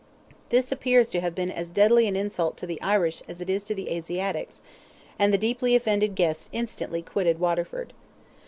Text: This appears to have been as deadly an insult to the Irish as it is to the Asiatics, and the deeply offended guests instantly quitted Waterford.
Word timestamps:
This 0.49 0.71
appears 0.71 1.11
to 1.11 1.19
have 1.19 1.35
been 1.35 1.51
as 1.51 1.69
deadly 1.69 2.07
an 2.07 2.15
insult 2.15 2.57
to 2.57 2.65
the 2.65 2.81
Irish 2.81 3.21
as 3.27 3.39
it 3.39 3.51
is 3.51 3.63
to 3.65 3.75
the 3.75 3.91
Asiatics, 3.91 4.59
and 5.19 5.31
the 5.31 5.37
deeply 5.37 5.75
offended 5.75 6.15
guests 6.15 6.49
instantly 6.51 7.03
quitted 7.03 7.39
Waterford. 7.39 7.93